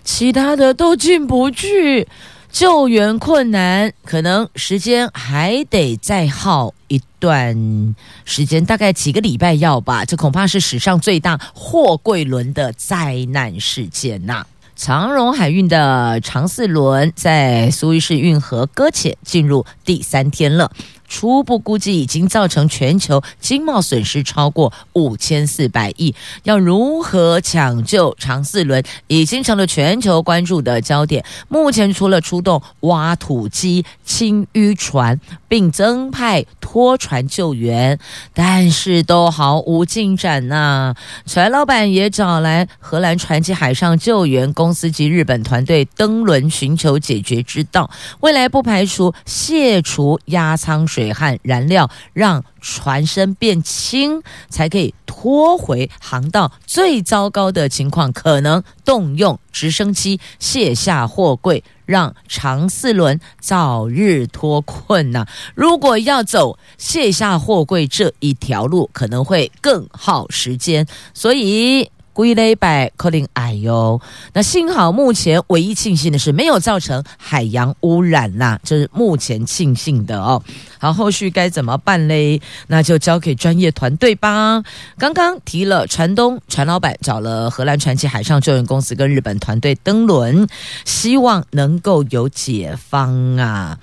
[0.05, 2.07] 其他的都进不去。
[2.51, 10.07] 救援困难，可能时间还得再耗一段时间，大概几个礼拜要吧。
[10.07, 20.73] 这恐怕是史上最大货柜轮的灾难事件呐、长荣海运的长四轮在苏伊士运河搁浅进入第三天了。
[21.09, 31.25] 初步估计已经造成全球经贸损失超过五千四百亿，要如何抢救长四轮，已经成了全球关注的焦点。
[31.49, 37.99] 目前除了出动挖土机、清淤船，并增派拖船救援，
[38.35, 40.95] 但是都毫无进展呐、
[41.27, 47.91] 船老板也找来荷兰传奇海上救援公司及日本团队登轮寻求解决之道，
[48.21, 50.98] 未来不排除卸除压舱水。
[50.99, 56.51] 水和燃料让船身变轻，才可以拖回航道。
[56.67, 65.25] 最糟糕的情况，可能动用直升机卸下货柜，让长四轮早日脱困呐、
[65.55, 70.85] 如果要走卸下货柜这一条路，可能会更耗时间，
[71.15, 71.93] 所以。
[72.19, 74.01] 归类百克林哎呦，
[74.33, 80.43] 那幸好目前唯一庆幸的是没有造成海洋污染呐、这是目前庆幸的哦。
[80.81, 82.43] 好，后续该怎么办嘞？
[82.67, 84.65] 那就交给专业团队吧。
[84.99, 90.49] 刚刚提了船东船老板找了荷兰传奇海上救援公司跟日本团队登轮，
[90.85, 93.79] 希望能够有解方啊。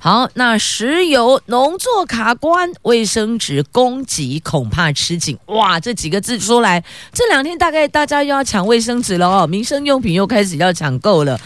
[0.00, 5.36] 好，那石油农作卡关，卫生纸供给恐怕吃紧。
[5.46, 6.82] 哇，这几个字出来，
[7.12, 11.38] 这两天大概大家又要抢卫生纸了哦，民生用品又开始要抢购了。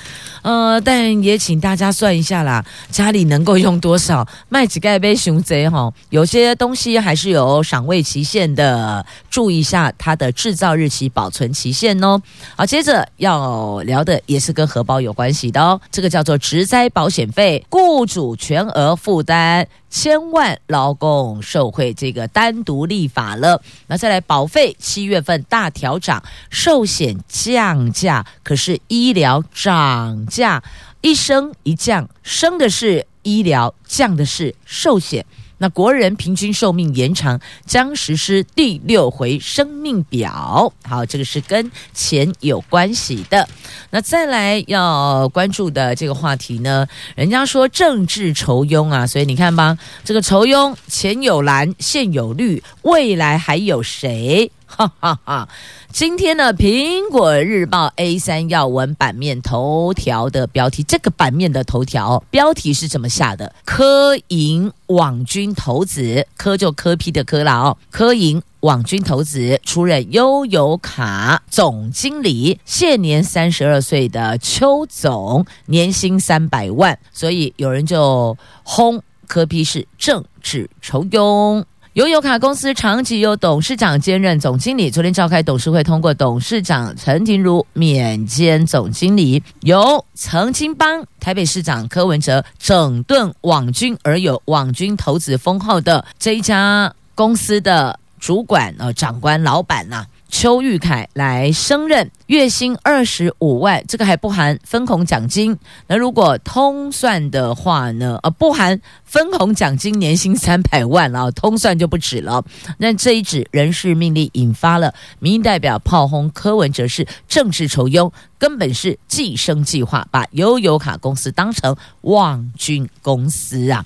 [0.43, 5.91] 呃，但也请大家算一下啦，家里能够用多少，卖几盖杯熊贼哈。
[6.11, 12.21] 有些东西还是有赏味期限的，注意一下它的制造日期、保存期限哦。
[12.57, 19.69] 好，接着要聊的也是跟荷包有关系的哦，这个叫做植灾保险费，雇主全额负担。
[19.89, 23.63] 千万劳工受惠，这个单独立法了。
[23.87, 26.21] 那再来保费，七月份大调涨，
[26.51, 30.61] 寿险降价，可是医疗涨价，
[31.03, 35.25] 一升一降，升的是医疗，降的是寿险。
[35.63, 43.49] 那国人平均寿命延长将实施第六回生命表，好，这个是跟钱有关系的。
[43.91, 46.85] 那再来要关注的这个话题呢，
[47.15, 54.51] 人家说政治酬庸啊，所以你看吧，这个酬庸前有蓝，现有绿，未来还有谁？
[54.75, 55.49] 哈哈哈！
[55.93, 63.55] 今天呢，《苹果日报》A 三要闻版面头条的标题，这个版面的头条标题是怎么下的？
[63.67, 67.77] 科银网军头子，科就科批的科了哦。
[67.91, 81.63] 科银网军头子出任悠游卡总经理，现年三十二岁的邱总，年薪三百万，所以有人就轰科批是政治酬庸。
[81.95, 105.57] 悠游卡公司长期由董事长兼任总经理，昨天召开董事会通过董事长陈庭如免兼总经理，由曾经帮台北市长柯文哲整顿网军而有网军投资封号的这一家公司的主管呃长官老板呐、邱玉凯来升任，月薪二十五万，这个还不含分红奖金。
[105.87, 108.19] 那如果通算的话呢？
[108.23, 112.43] 呃，不含分红奖金，年薪三百万了，通算就不止了。
[112.79, 123.85] 那这一纸人事命令引发了民意代表炮轰柯文哲是政治酬庸，根本是寄生计划，把悠游卡公司当成望军公司啊！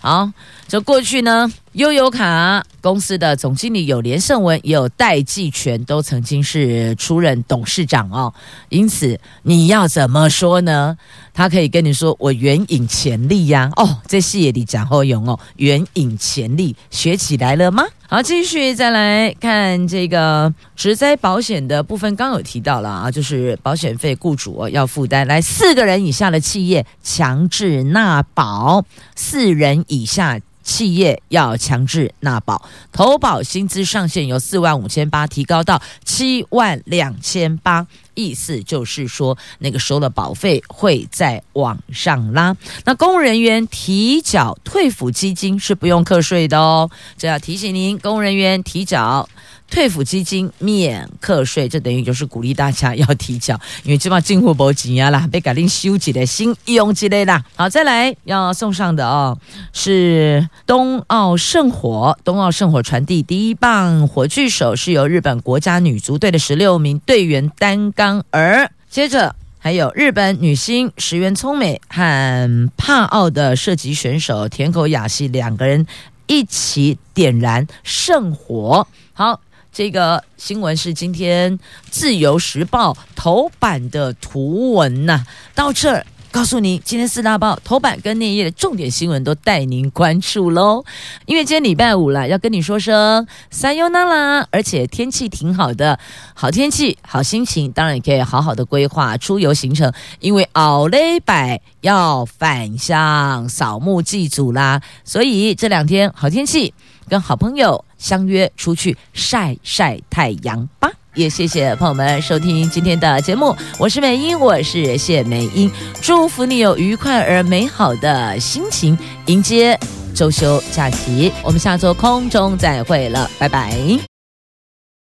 [0.00, 0.30] 好，
[0.68, 8.32] 这过去呢，悠游卡公司的总经理有连胜文，也有戴季全，都曾经是出任董事长哦。
[8.70, 10.96] 因此，你要怎么说呢？
[11.34, 17.84] 他可以跟你说：“我援引潜力呀、”哦，这戏也得讲后勇哦，援引潜力学起来了吗？
[18.08, 30.40] 好，继续再来看这个职灾保险的部分，刚有提到了啊，就是保险费雇主要负担，来四个人以下的企业强制纳保，四人以下。
[30.68, 42.54] 企业要强制纳保，投保薪资上限由四万五千八提高到七万两千八，意思就是说，那个收了保费会再往上拉。
[42.84, 49.26] 那公务人员提缴退抚基金是不用课税的哦，这要提醒您，公务人员提缴。
[49.70, 57.44] 退抚基金免课税，这等于就是鼓励大家要提缴，因为基本上进户没钱啊啦，被改令修几的新用之类的。
[57.54, 59.38] 好，再来要送上的哦，
[59.72, 69.34] 是冬奥圣火，冬奥圣火传递第一棒火炬手是由日本国家女足队的十六名队员担纲，而接着。
[69.60, 75.84] 还有日本女星石原聪美和帕奥的射击选手田口雅希两个人
[76.28, 78.86] 一起点燃圣火。
[79.12, 79.40] 好，
[79.77, 81.57] 这个新闻是今天《
[81.89, 85.27] 自由时报》头版的图文呐、啊。
[85.53, 86.05] 到这儿。
[86.31, 90.83] 告诉你，今天四大报头版跟内页的重点新闻都带您关注喽。
[91.27, 95.99] 因为今天礼拜五了，要跟你说声さよなら，而且天气挺好的，
[96.33, 99.93] 好天气好心情，当然也可以好好的规划出游行程。
[100.21, 106.73] 因为后礼拜要返乡扫墓祭祖啦，所以这两天好天气，
[107.07, 110.90] 跟好朋友 相约出去晒晒太阳吧。
[111.14, 115.68] 也谢谢朋友们收听今天的节目，我是美英，我是谢美英，
[116.00, 118.96] 祝福你有愉快而美好的心情，
[119.26, 119.76] 迎接
[120.14, 124.17] 周休假期，我们下周空中再会了，拜拜。